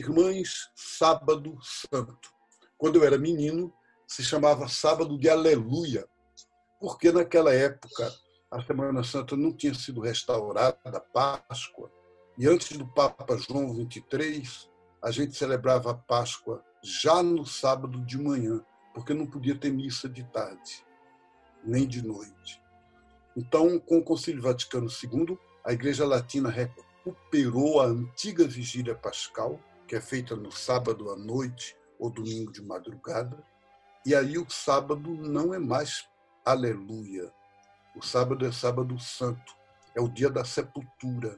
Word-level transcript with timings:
irmãs 0.00 0.70
Sábado 0.74 1.58
Santo. 1.62 2.30
Quando 2.78 2.96
eu 2.96 3.04
era 3.04 3.18
menino, 3.18 3.72
se 4.06 4.24
chamava 4.24 4.66
Sábado 4.66 5.18
de 5.18 5.28
Aleluia, 5.28 6.08
porque 6.80 7.12
naquela 7.12 7.52
época 7.54 8.10
a 8.50 8.62
Semana 8.62 9.04
Santa 9.04 9.36
não 9.36 9.52
tinha 9.52 9.74
sido 9.74 10.00
restaurada, 10.00 10.78
a 10.84 11.00
Páscoa, 11.00 11.92
e 12.38 12.48
antes 12.48 12.76
do 12.76 12.86
Papa 12.86 13.36
João 13.36 13.74
23, 13.74 14.68
a 15.02 15.10
gente 15.10 15.36
celebrava 15.36 15.90
a 15.90 15.94
Páscoa 15.94 16.64
já 16.82 17.22
no 17.22 17.44
sábado 17.44 18.00
de 18.04 18.18
manhã, 18.18 18.64
porque 18.94 19.12
não 19.12 19.26
podia 19.26 19.54
ter 19.54 19.70
missa 19.70 20.08
de 20.08 20.24
tarde, 20.24 20.84
nem 21.62 21.86
de 21.86 22.04
noite. 22.04 22.60
Então, 23.36 23.78
com 23.78 23.98
o 23.98 24.04
Concílio 24.04 24.42
Vaticano 24.42 24.88
II, 24.88 25.38
a 25.64 25.72
Igreja 25.72 26.06
Latina 26.06 26.48
recuperou 26.48 27.80
a 27.80 27.84
antiga 27.84 28.48
vigília 28.48 28.94
pascal, 28.94 29.60
que 29.90 29.96
é 29.96 30.00
feita 30.00 30.36
no 30.36 30.52
sábado 30.52 31.10
à 31.10 31.16
noite 31.16 31.76
ou 31.98 32.08
domingo 32.08 32.52
de 32.52 32.62
madrugada, 32.62 33.42
e 34.06 34.14
aí 34.14 34.38
o 34.38 34.48
sábado 34.48 35.10
não 35.16 35.52
é 35.52 35.58
mais 35.58 36.08
aleluia. 36.44 37.32
O 37.96 38.00
sábado 38.00 38.46
é 38.46 38.52
sábado 38.52 38.96
santo, 39.00 39.52
é 39.92 40.00
o 40.00 40.06
dia 40.06 40.30
da 40.30 40.44
sepultura, 40.44 41.36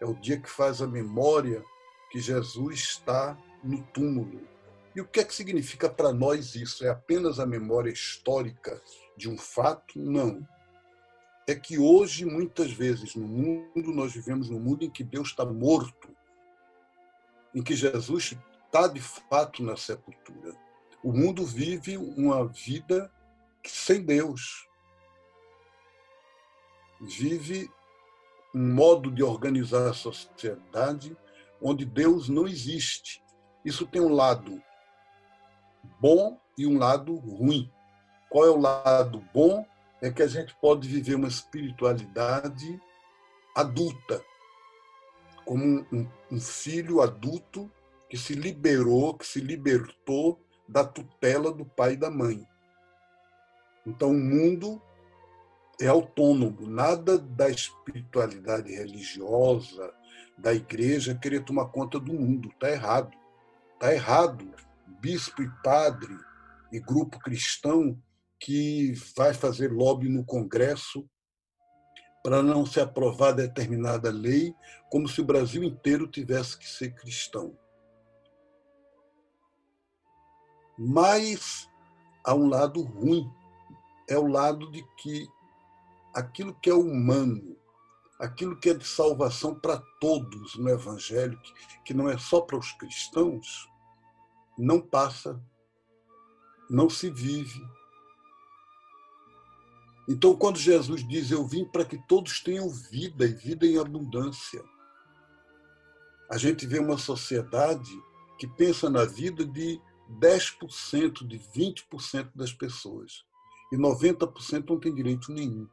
é 0.00 0.06
o 0.06 0.14
dia 0.14 0.40
que 0.40 0.48
faz 0.48 0.80
a 0.80 0.86
memória 0.86 1.62
que 2.10 2.18
Jesus 2.18 2.80
está 2.80 3.36
no 3.62 3.82
túmulo. 3.88 4.48
E 4.96 5.02
o 5.02 5.06
que 5.06 5.20
é 5.20 5.24
que 5.24 5.34
significa 5.34 5.86
para 5.86 6.10
nós 6.10 6.54
isso? 6.54 6.86
É 6.86 6.88
apenas 6.88 7.38
a 7.38 7.44
memória 7.44 7.90
histórica 7.90 8.80
de 9.14 9.28
um 9.28 9.36
fato? 9.36 9.98
Não. 9.98 10.48
É 11.46 11.54
que 11.54 11.78
hoje, 11.78 12.24
muitas 12.24 12.72
vezes, 12.72 13.14
no 13.14 13.28
mundo, 13.28 13.92
nós 13.92 14.14
vivemos 14.14 14.48
num 14.48 14.58
mundo 14.58 14.86
em 14.86 14.90
que 14.90 15.04
Deus 15.04 15.28
está 15.28 15.44
morto, 15.44 16.18
em 17.54 17.62
que 17.62 17.74
Jesus 17.74 18.36
está 18.66 18.86
de 18.86 19.00
fato 19.00 19.62
na 19.62 19.76
sepultura. 19.76 20.54
O 21.02 21.12
mundo 21.12 21.44
vive 21.44 21.96
uma 21.96 22.46
vida 22.46 23.10
sem 23.64 24.02
Deus. 24.02 24.68
Vive 27.00 27.70
um 28.54 28.74
modo 28.74 29.10
de 29.10 29.22
organizar 29.22 29.88
a 29.88 29.94
sociedade 29.94 31.16
onde 31.60 31.84
Deus 31.84 32.28
não 32.28 32.46
existe. 32.46 33.22
Isso 33.64 33.86
tem 33.86 34.00
um 34.00 34.12
lado 34.12 34.62
bom 36.00 36.38
e 36.56 36.66
um 36.66 36.78
lado 36.78 37.14
ruim. 37.16 37.70
Qual 38.28 38.46
é 38.46 38.50
o 38.50 38.60
lado 38.60 39.24
bom? 39.32 39.66
É 40.00 40.10
que 40.10 40.22
a 40.22 40.26
gente 40.26 40.54
pode 40.56 40.88
viver 40.88 41.14
uma 41.14 41.28
espiritualidade 41.28 42.80
adulta, 43.54 44.24
como 45.44 45.86
um, 45.92 46.08
um 46.30 46.40
filho 46.40 47.00
adulto 47.00 47.70
que 48.08 48.16
se 48.16 48.34
liberou, 48.34 49.14
que 49.14 49.26
se 49.26 49.40
libertou 49.40 50.40
da 50.68 50.84
tutela 50.84 51.52
do 51.52 51.64
pai 51.64 51.92
e 51.92 51.96
da 51.96 52.10
mãe. 52.10 52.46
Então, 53.86 54.10
o 54.10 54.18
mundo 54.18 54.80
é 55.80 55.86
autônomo, 55.86 56.66
nada 56.66 57.18
da 57.18 57.48
espiritualidade 57.48 58.72
religiosa, 58.72 59.92
da 60.36 60.54
igreja 60.54 61.14
querer 61.14 61.44
tomar 61.44 61.66
conta 61.66 61.98
do 61.98 62.12
mundo. 62.12 62.48
Está 62.50 62.70
errado. 62.70 63.16
Está 63.74 63.92
errado. 63.92 64.52
Bispo 65.00 65.42
e 65.42 65.50
padre 65.62 66.16
e 66.72 66.78
grupo 66.78 67.18
cristão 67.18 68.00
que 68.38 68.94
vai 69.16 69.34
fazer 69.34 69.72
lobby 69.72 70.08
no 70.08 70.24
Congresso 70.24 71.08
para 72.22 72.42
não 72.42 72.66
se 72.66 72.80
aprovar 72.80 73.32
determinada 73.32 74.10
lei, 74.10 74.54
como 74.90 75.08
se 75.08 75.20
o 75.20 75.24
Brasil 75.24 75.62
inteiro 75.62 76.06
tivesse 76.06 76.58
que 76.58 76.68
ser 76.68 76.94
cristão. 76.94 77.56
Mas 80.78 81.68
há 82.24 82.34
um 82.34 82.48
lado 82.48 82.82
ruim, 82.82 83.30
é 84.08 84.18
o 84.18 84.26
lado 84.26 84.70
de 84.70 84.82
que 84.96 85.28
aquilo 86.14 86.54
que 86.54 86.70
é 86.70 86.74
humano, 86.74 87.56
aquilo 88.18 88.58
que 88.58 88.70
é 88.70 88.74
de 88.74 88.86
salvação 88.86 89.54
para 89.54 89.78
todos 90.00 90.56
no 90.56 90.68
Evangelho, 90.68 91.40
que 91.84 91.94
não 91.94 92.08
é 92.08 92.18
só 92.18 92.40
para 92.40 92.58
os 92.58 92.72
cristãos, 92.72 93.68
não 94.58 94.80
passa, 94.80 95.40
não 96.68 96.88
se 96.88 97.10
vive. 97.10 97.60
Então, 100.10 100.34
quando 100.34 100.58
Jesus 100.58 101.06
diz: 101.06 101.30
Eu 101.30 101.46
vim 101.46 101.64
para 101.64 101.84
que 101.84 101.96
todos 102.08 102.40
tenham 102.40 102.68
vida 102.68 103.24
e 103.24 103.32
vida 103.32 103.64
em 103.64 103.78
abundância, 103.78 104.60
a 106.28 106.36
gente 106.36 106.66
vê 106.66 106.80
uma 106.80 106.98
sociedade 106.98 107.88
que 108.36 108.48
pensa 108.48 108.90
na 108.90 109.04
vida 109.04 109.46
de 109.46 109.80
10%, 110.20 111.24
de 111.24 111.38
20% 111.38 112.28
das 112.34 112.52
pessoas. 112.52 113.24
E 113.72 113.76
90% 113.76 114.68
não 114.68 114.80
tem 114.80 114.92
direito 114.92 115.30
nenhum. 115.30 115.68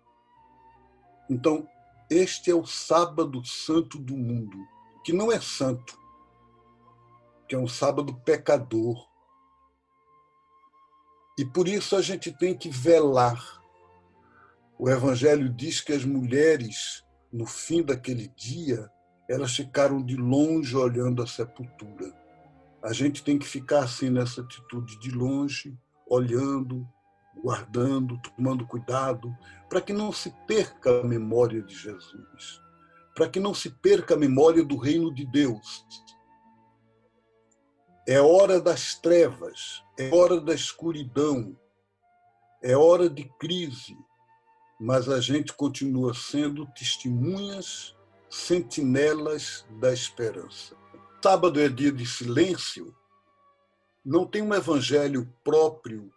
Então, 1.28 1.68
este 2.08 2.52
é 2.52 2.56
o 2.56 2.64
sábado 2.64 3.44
santo 3.44 3.98
do 3.98 4.16
mundo, 4.16 4.56
que 5.04 5.12
não 5.12 5.32
é 5.32 5.42
santo, 5.42 5.98
que 7.50 7.56
é 7.56 7.58
um 7.58 7.68
sábado 7.68 8.14
pecador. 8.22 9.04
E 11.40 11.44
por 11.44 11.68
isso 11.68 11.96
a 11.96 12.04
gente 12.04 12.32
tem 12.32 12.56
que 12.56 12.70
velar. 12.70 13.57
O 14.80 14.90
Evangelho 14.90 15.50
diz 15.50 15.82
que 15.82 15.92
as 15.92 16.06
mulheres, 16.06 17.04
no 17.34 17.48
fim 17.48 17.82
daquele 17.82 18.28
dia, 18.36 18.90
elas 19.28 19.56
ficaram 19.56 20.04
de 20.04 20.16
longe 20.16 20.76
olhando 20.76 21.24
a 21.24 21.28
sepultura. 21.28 22.14
A 22.84 22.94
gente 22.94 23.24
tem 23.24 23.40
que 23.40 23.46
ficar 23.46 23.84
assim 23.84 24.10
nessa 24.10 24.42
atitude 24.42 25.00
de 25.00 25.10
longe, 25.10 25.76
olhando, 26.08 26.88
guardando, 27.42 28.22
tomando 28.22 28.68
cuidado, 28.68 29.36
para 29.68 29.82
que 29.82 29.92
não 29.92 30.12
se 30.12 30.32
perca 30.46 31.02
a 31.02 31.04
memória 31.04 31.62
de 31.62 31.74
Jesus, 31.74 32.62
para 33.16 33.28
que 33.28 33.40
não 33.40 33.56
se 33.56 33.72
perca 33.72 34.14
a 34.14 34.18
memória 34.18 34.64
do 34.64 34.78
reino 34.78 35.14
de 35.14 35.26
Deus. 35.26 35.86
É 38.08 38.22
hora 38.22 38.62
das 38.62 38.94
trevas, 38.96 39.84
é 39.98 40.14
hora 40.14 40.40
da 40.40 40.54
escuridão, 40.54 41.60
é 42.64 42.78
hora 42.78 43.10
de 43.10 43.26
crise, 43.38 43.98
mas 44.80 45.10
a 45.10 45.20
gente 45.20 45.54
continua 45.54 46.14
sendo 46.14 46.66
testemunhas, 46.68 47.96
sentinelas 48.30 49.66
da 49.80 49.94
esperança 49.94 50.76
sábado 51.28 51.60
é 51.60 51.68
dia 51.68 51.92
de 51.92 52.06
silêncio, 52.06 52.96
não 54.06 54.26
tem 54.26 54.42
um 54.42 54.54
evangelho 54.54 55.28
próprio 55.44 56.10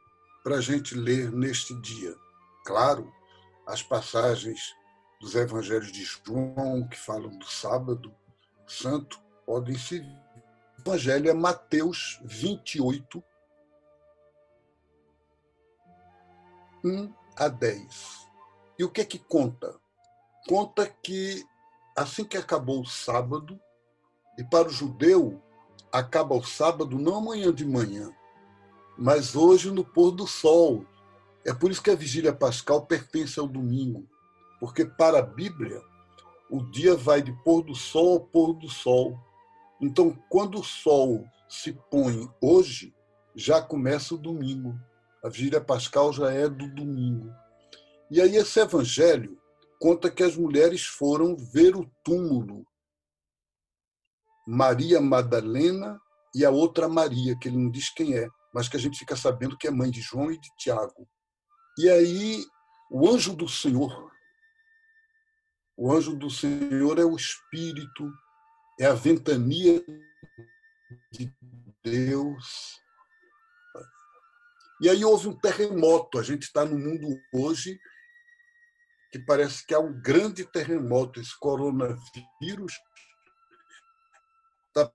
para 0.44 0.59
a 0.59 0.60
gente 0.60 0.94
ler 0.94 1.32
neste 1.32 1.75
dia. 1.81 2.15
Claro, 2.65 3.12
as 3.66 3.82
passagens 3.82 4.72
dos 5.21 5.34
evangelhos 5.34 5.91
de 5.91 6.04
João, 6.04 6.87
que 6.88 6.97
falam 6.97 7.37
do 7.37 7.47
sábado 7.47 8.15
santo, 8.69 9.21
podem 9.44 9.77
se. 9.77 10.00
O 10.78 10.81
evangelho 10.81 11.28
é 11.28 11.34
Mateus 11.34 12.21
28, 12.22 13.21
1 16.84 17.15
a 17.37 17.48
10. 17.48 18.20
E 18.81 18.85
o 18.85 18.89
que 18.89 19.03
é 19.03 19.05
que 19.05 19.19
conta? 19.19 19.79
Conta 20.49 20.87
que 20.87 21.45
assim 21.95 22.25
que 22.25 22.39
acabou 22.39 22.81
o 22.81 22.87
sábado, 22.87 23.61
e 24.39 24.45
para 24.45 24.69
o 24.69 24.73
judeu, 24.73 25.39
acaba 25.93 26.35
o 26.35 26.43
sábado 26.43 26.99
não 26.99 27.17
amanhã 27.17 27.53
de 27.53 27.67
manhã, 27.67 28.11
mas 28.97 29.37
hoje 29.37 29.71
no 29.71 29.85
pôr 29.85 30.13
do 30.13 30.27
sol. 30.27 30.87
É 31.45 31.53
por 31.53 31.71
isso 31.71 31.83
que 31.83 31.91
a 31.91 31.95
vigília 31.95 32.33
pascal 32.33 32.87
pertence 32.87 33.39
ao 33.39 33.47
domingo, 33.47 34.09
porque 34.59 34.87
para 34.87 35.19
a 35.19 35.27
Bíblia, 35.27 35.83
o 36.49 36.63
dia 36.63 36.97
vai 36.97 37.21
de 37.21 37.34
pôr 37.45 37.63
do 37.63 37.75
sol 37.75 38.15
ao 38.15 38.21
pôr 38.21 38.54
do 38.54 38.71
sol. 38.71 39.15
Então, 39.78 40.19
quando 40.31 40.59
o 40.59 40.65
sol 40.65 41.27
se 41.51 41.75
põe 41.91 42.27
hoje, 42.41 42.95
já 43.37 43.60
começa 43.60 44.15
o 44.15 44.19
domingo. 44.19 44.75
A 45.22 45.28
vigília 45.28 45.60
pascal 45.60 46.15
já 46.15 46.33
é 46.33 46.49
do 46.49 46.66
domingo. 46.66 47.31
E 48.10 48.21
aí 48.21 48.36
esse 48.36 48.59
evangelho 48.59 49.41
conta 49.80 50.10
que 50.10 50.22
as 50.22 50.36
mulheres 50.36 50.84
foram 50.84 51.36
ver 51.36 51.77
o 51.77 51.91
túmulo 52.04 52.66
Maria 54.47 55.01
Madalena 55.01 56.01
e 56.34 56.45
a 56.45 56.51
outra 56.51 56.89
Maria, 56.89 57.36
que 57.39 57.48
ele 57.48 57.57
não 57.57 57.71
diz 57.71 57.89
quem 57.91 58.16
é, 58.16 58.28
mas 58.53 58.68
que 58.68 58.77
a 58.77 58.80
gente 58.80 58.98
fica 58.98 59.15
sabendo 59.15 59.57
que 59.57 59.68
é 59.68 59.71
mãe 59.71 59.91
de 59.91 60.01
João 60.01 60.30
e 60.30 60.41
de 60.41 60.48
Tiago. 60.59 61.09
E 61.78 61.89
aí, 61.89 62.45
o 62.91 63.09
anjo 63.09 63.34
do 63.34 63.48
Senhor, 63.48 64.10
o 65.77 65.92
anjo 65.92 66.16
do 66.16 66.28
Senhor 66.28 66.98
é 66.98 67.04
o 67.04 67.15
Espírito, 67.15 68.13
é 68.78 68.86
a 68.86 68.95
ventania 68.95 69.84
de 71.13 71.33
Deus. 71.84 72.80
E 74.83 74.89
aí 74.89 75.04
houve 75.04 75.28
um 75.28 75.39
terremoto. 75.39 76.18
A 76.18 76.22
gente 76.22 76.42
está 76.42 76.65
no 76.65 76.78
mundo 76.78 77.06
hoje 77.33 77.78
que 79.10 79.18
parece 79.18 79.66
que 79.66 79.74
há 79.74 79.78
um 79.80 79.92
grande 80.01 80.45
terremoto. 80.45 81.21
Esse 81.21 81.39
coronavírus 81.39 82.80
está 84.68 84.91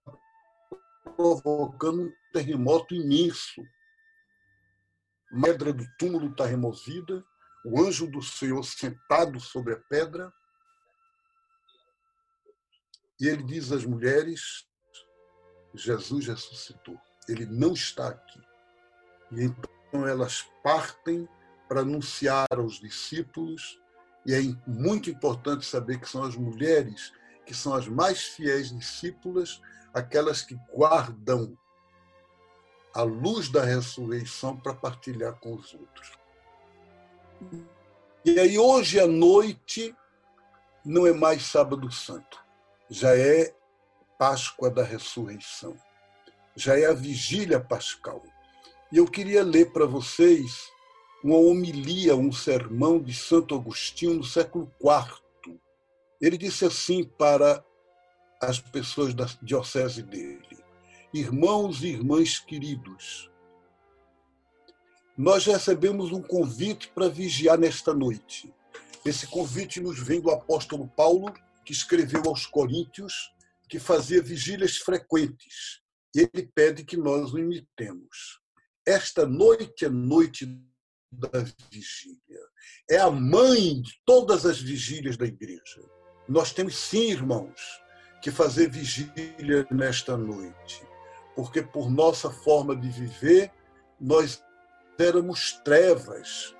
provocando 1.15 2.03
um 2.03 2.13
terremoto 2.33 2.93
imenso. 2.93 3.61
A 5.31 5.41
pedra 5.41 5.73
do 5.73 5.85
túmulo 5.97 6.31
está 6.31 6.45
removida, 6.45 7.23
o 7.65 7.81
anjo 7.81 8.07
do 8.07 8.21
Senhor 8.21 8.63
sentado 8.63 9.39
sobre 9.39 9.73
a 9.73 9.79
pedra, 9.89 10.31
e 13.19 13.27
ele 13.27 13.43
diz 13.43 13.71
às 13.71 13.85
mulheres: 13.85 14.67
Jesus 15.73 16.27
ressuscitou, 16.27 16.99
ele 17.27 17.45
não 17.45 17.73
está 17.73 18.09
aqui. 18.09 18.41
E 19.31 19.43
então 19.43 20.07
elas 20.07 20.43
partem 20.63 21.27
para 21.67 21.81
anunciar 21.81 22.47
aos 22.51 22.79
discípulos, 22.79 23.81
e 24.25 24.33
é 24.33 24.41
muito 24.65 25.09
importante 25.09 25.65
saber 25.65 25.99
que 25.99 26.09
são 26.09 26.23
as 26.23 26.35
mulheres 26.35 27.13
que 27.45 27.53
são 27.53 27.75
as 27.75 27.87
mais 27.87 28.23
fiéis 28.23 28.75
discípulas, 28.75 29.61
aquelas 29.93 30.41
que 30.41 30.57
guardam 30.73 31.55
a 32.93 33.03
luz 33.03 33.49
da 33.49 33.63
ressurreição 33.63 34.57
para 34.57 34.73
partilhar 34.73 35.35
com 35.39 35.53
os 35.53 35.73
outros. 35.73 36.17
E 38.23 38.39
aí, 38.39 38.57
hoje 38.57 38.99
à 38.99 39.05
noite, 39.05 39.95
não 40.83 41.05
é 41.05 41.13
mais 41.13 41.43
Sábado 41.43 41.91
Santo, 41.91 42.43
já 42.89 43.15
é 43.15 43.53
Páscoa 44.17 44.69
da 44.69 44.83
Ressurreição, 44.83 45.77
já 46.55 46.79
é 46.79 46.85
a 46.85 46.93
vigília 46.93 47.59
pascal. 47.59 48.23
E 48.91 48.97
eu 48.97 49.05
queria 49.05 49.43
ler 49.43 49.71
para 49.71 49.85
vocês 49.85 50.71
uma 51.25 51.37
homilia, 51.37 52.15
um 52.15 52.31
sermão 52.31 53.01
de 53.01 53.11
Santo 53.11 53.55
Agostinho 53.55 54.13
no 54.13 54.23
século 54.23 54.71
IV. 54.79 55.59
Ele 56.21 56.37
disse 56.37 56.65
assim 56.65 57.03
para 57.03 57.65
as 58.39 58.59
pessoas 58.59 59.11
da 59.11 59.25
diocese 59.41 60.03
dele: 60.03 60.63
Irmãos 61.11 61.81
e 61.81 61.87
irmãs 61.87 62.37
queridos, 62.37 63.31
nós 65.17 65.47
recebemos 65.47 66.11
um 66.11 66.21
convite 66.21 66.89
para 66.89 67.09
vigiar 67.09 67.57
nesta 67.57 67.91
noite. 67.91 68.53
Esse 69.03 69.25
convite 69.25 69.81
nos 69.81 69.97
vem 69.97 70.21
do 70.21 70.29
apóstolo 70.29 70.87
Paulo, 70.89 71.33
que 71.65 71.73
escreveu 71.73 72.21
aos 72.27 72.45
Coríntios, 72.45 73.33
que 73.67 73.79
fazia 73.79 74.21
vigílias 74.21 74.77
frequentes. 74.77 75.81
E 76.15 76.19
ele 76.19 76.51
pede 76.53 76.83
que 76.83 76.95
nós 76.95 77.33
o 77.33 77.39
imitemos. 77.39 78.39
Esta 78.85 79.25
noite 79.25 79.85
é 79.85 79.89
noite 79.89 80.45
da 81.15 81.39
vigília. 81.71 82.41
É 82.89 82.97
a 82.97 83.09
mãe 83.09 83.81
de 83.81 83.93
todas 84.05 84.45
as 84.45 84.59
vigílias 84.59 85.17
da 85.17 85.25
igreja. 85.25 85.81
Nós 86.27 86.53
temos 86.53 86.77
sim, 86.77 87.11
irmãos, 87.11 87.81
que 88.21 88.31
fazer 88.31 88.69
vigília 88.69 89.67
nesta 89.69 90.17
noite, 90.17 90.81
porque 91.35 91.61
por 91.61 91.89
nossa 91.89 92.29
forma 92.29 92.75
de 92.75 92.89
viver, 92.89 93.51
nós 93.99 94.43
éramos 94.97 95.53
trevas, 95.63 96.55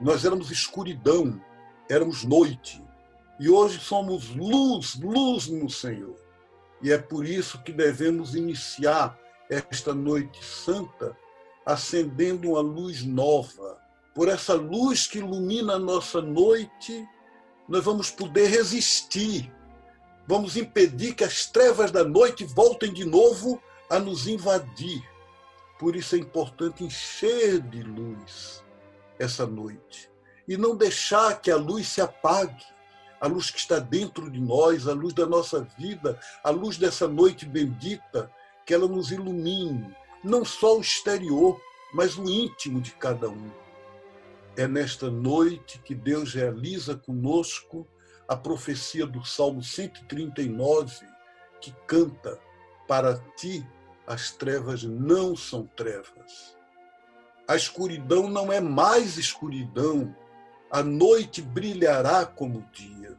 nós 0.00 0.24
éramos 0.24 0.50
escuridão, 0.50 1.42
éramos 1.88 2.24
noite. 2.24 2.82
E 3.40 3.48
hoje 3.48 3.78
somos 3.78 4.28
luz, 4.34 4.96
luz 5.00 5.48
no 5.48 5.70
Senhor. 5.70 6.18
E 6.82 6.92
é 6.92 6.98
por 6.98 7.24
isso 7.24 7.62
que 7.62 7.72
devemos 7.72 8.34
iniciar 8.34 9.18
esta 9.48 9.94
noite 9.94 10.44
santa 10.44 11.16
acendendo 11.64 12.50
uma 12.50 12.60
luz 12.60 13.04
nova, 13.04 13.78
por 14.18 14.28
essa 14.28 14.54
luz 14.54 15.06
que 15.06 15.18
ilumina 15.18 15.74
a 15.74 15.78
nossa 15.78 16.20
noite, 16.20 17.08
nós 17.68 17.84
vamos 17.84 18.10
poder 18.10 18.48
resistir. 18.48 19.48
Vamos 20.26 20.56
impedir 20.56 21.14
que 21.14 21.22
as 21.22 21.46
trevas 21.46 21.92
da 21.92 22.02
noite 22.02 22.44
voltem 22.44 22.92
de 22.92 23.04
novo 23.04 23.62
a 23.88 23.96
nos 24.00 24.26
invadir. 24.26 25.08
Por 25.78 25.94
isso 25.94 26.16
é 26.16 26.18
importante 26.18 26.82
encher 26.82 27.60
de 27.60 27.80
luz 27.84 28.64
essa 29.20 29.46
noite 29.46 30.10
e 30.48 30.56
não 30.56 30.74
deixar 30.74 31.40
que 31.40 31.52
a 31.52 31.56
luz 31.56 31.86
se 31.86 32.00
apague. 32.00 32.66
A 33.20 33.28
luz 33.28 33.52
que 33.52 33.58
está 33.60 33.78
dentro 33.78 34.28
de 34.28 34.40
nós, 34.40 34.88
a 34.88 34.94
luz 34.94 35.14
da 35.14 35.26
nossa 35.26 35.60
vida, 35.78 36.18
a 36.42 36.50
luz 36.50 36.76
dessa 36.76 37.06
noite 37.06 37.46
bendita, 37.46 38.28
que 38.66 38.74
ela 38.74 38.88
nos 38.88 39.12
ilumine, 39.12 39.94
não 40.24 40.44
só 40.44 40.76
o 40.76 40.80
exterior, 40.80 41.60
mas 41.94 42.18
o 42.18 42.28
íntimo 42.28 42.80
de 42.80 42.90
cada 42.90 43.28
um. 43.28 43.67
É 44.58 44.66
nesta 44.66 45.08
noite 45.08 45.78
que 45.78 45.94
Deus 45.94 46.34
realiza 46.34 46.96
conosco 46.96 47.86
a 48.26 48.34
profecia 48.34 49.06
do 49.06 49.24
Salmo 49.24 49.62
139, 49.62 51.06
que 51.60 51.72
canta: 51.86 52.40
Para 52.88 53.20
ti 53.36 53.64
as 54.04 54.32
trevas 54.32 54.82
não 54.82 55.36
são 55.36 55.64
trevas. 55.76 56.58
A 57.46 57.54
escuridão 57.54 58.28
não 58.28 58.52
é 58.52 58.60
mais 58.60 59.16
escuridão, 59.16 60.12
a 60.72 60.82
noite 60.82 61.40
brilhará 61.40 62.26
como 62.26 62.58
o 62.58 62.72
dia. 62.72 63.16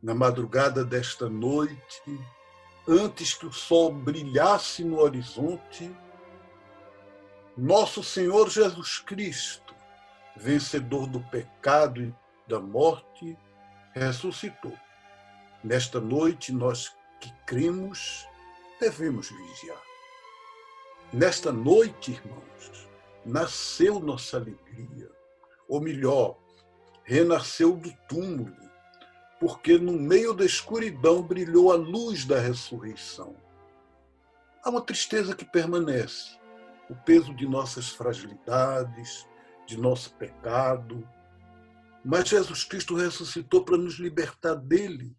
Na 0.00 0.14
madrugada 0.14 0.84
desta 0.84 1.28
noite, 1.28 2.20
antes 2.86 3.34
que 3.34 3.46
o 3.46 3.52
sol 3.52 3.92
brilhasse 3.92 4.84
no 4.84 5.00
horizonte, 5.00 5.92
nosso 7.56 8.04
Senhor 8.04 8.48
Jesus 8.48 9.00
Cristo 9.00 9.71
vencedor 10.36 11.06
do 11.06 11.20
pecado 11.20 12.02
e 12.02 12.14
da 12.48 12.60
morte, 12.60 13.36
ressuscitou. 13.92 14.76
Nesta 15.62 16.00
noite, 16.00 16.52
nós 16.52 16.94
que 17.20 17.32
cremos, 17.46 18.26
devemos 18.80 19.30
vigiar. 19.30 19.80
Nesta 21.12 21.52
noite, 21.52 22.12
irmãos, 22.12 22.88
nasceu 23.24 24.00
nossa 24.00 24.38
alegria. 24.38 25.10
Ou 25.68 25.80
melhor, 25.80 26.38
renasceu 27.04 27.76
do 27.76 27.92
túmulo, 28.08 28.56
porque 29.38 29.78
no 29.78 29.92
meio 29.92 30.34
da 30.34 30.44
escuridão 30.44 31.22
brilhou 31.22 31.72
a 31.72 31.76
luz 31.76 32.24
da 32.24 32.38
ressurreição. 32.38 33.36
Há 34.64 34.70
uma 34.70 34.80
tristeza 34.80 35.34
que 35.34 35.44
permanece, 35.44 36.38
o 36.88 36.94
peso 36.94 37.34
de 37.34 37.46
nossas 37.48 37.90
fragilidades, 37.90 39.26
de 39.66 39.76
nosso 39.76 40.14
pecado. 40.14 41.08
Mas 42.04 42.28
Jesus 42.28 42.64
Cristo 42.64 42.96
ressuscitou 42.96 43.64
para 43.64 43.76
nos 43.76 43.94
libertar 43.94 44.54
dele. 44.54 45.16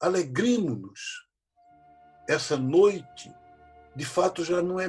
Alegrimo-nos. 0.00 1.26
Essa 2.28 2.56
noite, 2.56 3.32
de 3.94 4.04
fato, 4.04 4.44
já 4.44 4.62
não 4.62 4.80
é. 4.80 4.88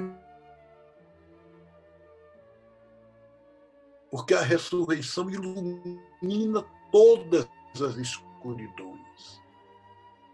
Porque 4.09 4.33
a 4.33 4.41
ressurreição 4.41 5.29
ilumina 5.29 6.63
todas 6.91 7.47
as 7.73 7.95
escuridões. 7.97 8.97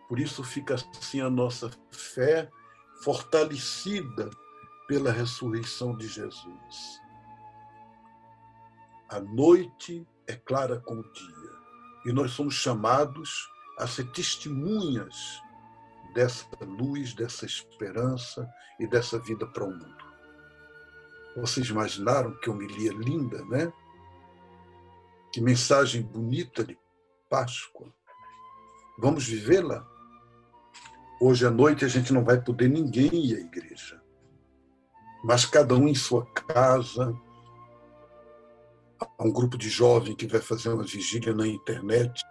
Por 0.07 0.19
isso 0.19 0.43
fica 0.43 0.75
assim 0.75 1.21
a 1.21 1.29
nossa 1.29 1.71
fé 1.91 2.49
fortalecida 3.03 4.29
pela 4.87 5.11
ressurreição 5.11 5.97
de 5.97 6.07
Jesus. 6.07 7.02
A 9.13 9.19
noite 9.19 10.07
é 10.25 10.33
clara 10.33 10.79
como 10.79 11.01
o 11.01 11.13
dia. 11.13 11.51
E 12.07 12.11
nós 12.11 12.31
somos 12.31 12.55
chamados 12.55 13.47
a 13.77 13.85
ser 13.85 14.05
testemunhas 14.11 15.39
dessa 16.15 16.47
luz, 16.65 17.13
dessa 17.13 17.45
esperança 17.45 18.51
e 18.79 18.87
dessa 18.87 19.19
vida 19.19 19.45
para 19.45 19.65
o 19.65 19.69
mundo. 19.69 20.03
Vocês 21.37 21.67
imaginaram 21.69 22.33
que 22.39 22.49
homilia 22.49 22.91
linda, 22.91 23.45
né? 23.45 23.71
Que 25.31 25.39
mensagem 25.39 26.01
bonita 26.01 26.63
de 26.63 26.75
Páscoa. 27.29 27.93
Vamos 28.97 29.27
vivê-la? 29.27 29.87
Hoje 31.21 31.45
à 31.45 31.51
noite 31.51 31.85
a 31.85 31.87
gente 31.87 32.11
não 32.11 32.23
vai 32.23 32.41
poder 32.41 32.67
ninguém 32.67 33.13
ir 33.13 33.35
à 33.35 33.41
igreja, 33.41 34.01
mas 35.23 35.45
cada 35.45 35.75
um 35.75 35.87
em 35.87 35.93
sua 35.93 36.25
casa, 36.25 37.15
Há 39.17 39.23
um 39.23 39.31
grupo 39.31 39.57
de 39.57 39.69
jovens 39.69 40.15
que 40.15 40.27
vai 40.27 40.41
fazer 40.41 40.69
uma 40.69 40.83
vigília 40.83 41.33
na 41.33 41.47
internet, 41.47 42.23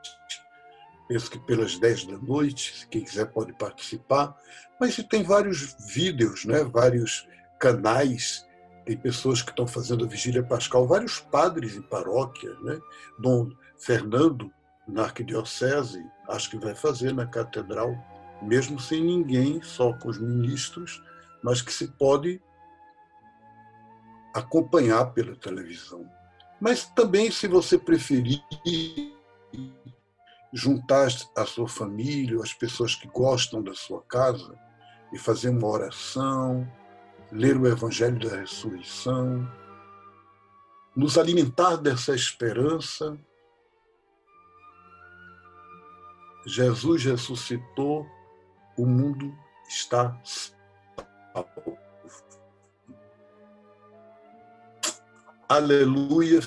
penso 1.09 1.31
que 1.31 1.39
pelas 1.39 1.79
10 1.79 2.07
da 2.07 2.19
noite, 2.19 2.87
quem 2.91 3.05
quiser 3.05 3.27
pode 3.27 3.53
participar. 3.53 4.37
Mas 4.81 4.97
tem 4.97 5.23
vários 5.23 5.77
vídeos, 5.93 6.45
né? 6.45 6.65
vários 6.65 7.29
canais, 7.59 8.47
tem 8.85 8.97
pessoas 8.97 9.43
que 9.43 9.51
estão 9.51 9.67
fazendo 9.67 10.05
a 10.05 10.09
vigília 10.09 10.43
pascal, 10.43 10.87
vários 10.87 11.21
padres 11.21 11.77
em 11.77 11.83
paróquias, 11.83 12.59
né? 12.63 12.81
Dom 13.19 13.51
Fernando, 13.79 14.51
na 14.89 15.05
arquidiocese, 15.05 16.05
acho 16.29 16.51
que 16.51 16.57
vai 16.57 16.75
fazer 16.75 17.13
na 17.13 17.27
catedral, 17.27 17.97
mesmo 18.43 18.81
sem 18.81 19.05
ninguém, 19.05 19.63
só 19.63 19.93
com 19.93 20.09
os 20.09 20.19
ministros, 20.19 21.03
mas 21.43 21.63
que 21.63 21.73
se 21.73 21.89
pode 21.89 22.43
acompanhar 24.35 25.13
pela 25.13 25.37
televisão. 25.37 26.09
Mas 26.63 26.85
também, 26.85 27.29
se 27.29 27.49
você 27.49 27.77
preferir, 27.77 28.41
juntar 30.53 31.09
a 31.37 31.45
sua 31.45 31.67
família, 31.67 32.41
as 32.41 32.55
pessoas 32.55 32.95
que 32.95 33.09
gostam 33.09 33.61
da 33.61 33.75
sua 33.75 34.01
casa, 34.03 34.57
e 35.13 35.19
fazer 35.19 35.49
uma 35.49 35.67
oração, 35.67 36.65
ler 37.33 37.57
o 37.57 37.67
Evangelho 37.67 38.17
da 38.17 38.37
Ressurreição, 38.37 39.45
nos 40.95 41.19
alimentar 41.19 41.75
dessa 41.79 42.15
esperança. 42.15 43.19
Jesus 46.47 47.07
ressuscitou, 47.07 48.07
o 48.79 48.87
mundo 48.87 49.37
está 49.69 50.17
salvo. 50.23 51.82
Aleluia, 55.53 56.41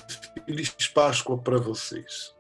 feliz 0.48 0.74
Páscoa 0.92 1.38
para 1.38 1.60
vocês. 1.60 2.35